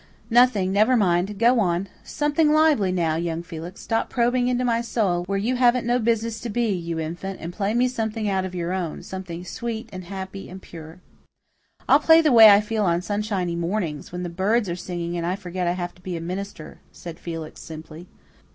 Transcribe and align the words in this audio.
"Nothing 0.31 0.71
never 0.71 0.97
mind 0.97 1.37
go 1.37 1.59
on. 1.59 1.87
Something 2.03 2.51
lively 2.51 2.91
now, 2.91 3.17
young 3.17 3.43
Felix. 3.43 3.81
Stop 3.81 4.09
probing 4.09 4.47
into 4.47 4.65
my 4.65 4.81
soul, 4.81 5.25
where 5.25 5.37
you 5.37 5.57
haven't 5.57 5.85
no 5.85 5.99
business 5.99 6.39
to 6.39 6.49
be, 6.49 6.69
you 6.69 6.97
infant, 6.97 7.39
and 7.39 7.53
play 7.53 7.75
me 7.75 7.87
something 7.87 8.27
out 8.27 8.43
of 8.43 8.55
your 8.55 8.73
own 8.73 9.03
something 9.03 9.45
sweet 9.45 9.87
and 9.93 10.05
happy 10.05 10.49
and 10.49 10.59
pure." 10.59 10.99
"I'll 11.87 11.99
play 11.99 12.19
the 12.19 12.31
way 12.31 12.49
I 12.49 12.61
feel 12.61 12.83
on 12.83 13.03
sunshiny 13.03 13.55
mornings, 13.55 14.11
when 14.11 14.23
the 14.23 14.29
birds 14.29 14.67
are 14.69 14.75
singing 14.75 15.15
and 15.17 15.23
I 15.23 15.35
forget 15.35 15.67
I 15.67 15.73
have 15.73 15.93
to 15.93 16.01
be 16.01 16.17
a 16.17 16.19
minister," 16.19 16.79
said 16.91 17.19
Felix 17.19 17.61
simply. 17.61 18.07